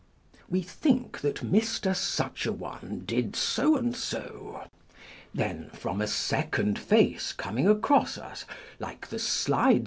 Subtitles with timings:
[0.49, 1.95] We think that Mr.
[1.95, 4.63] Such a one did so and so;
[5.31, 8.45] then, from a second face coming across us,
[8.79, 9.79] like the slides 24 On Dreams.